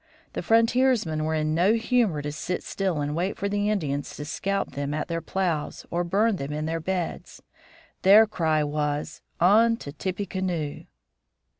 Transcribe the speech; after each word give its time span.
The 0.33 0.41
frontiersmen 0.41 1.25
were 1.25 1.35
in 1.35 1.53
no 1.53 1.73
humor 1.73 2.23
to 2.23 2.31
sit 2.31 2.63
still 2.63 3.01
and 3.01 3.15
wait 3.15 3.37
for 3.37 3.47
the 3.47 3.69
Indians 3.69 4.15
to 4.15 4.25
scalp 4.25 4.71
them 4.71 4.95
at 4.95 5.09
their 5.09 5.21
plows 5.21 5.85
or 5.91 6.03
burn 6.03 6.37
them 6.37 6.51
in 6.51 6.65
their 6.65 6.79
beds. 6.79 7.43
Their 8.01 8.25
cry 8.25 8.63
was, 8.63 9.21
"On 9.39 9.77
to 9.77 9.91
Tippecanoe!" 9.91 10.85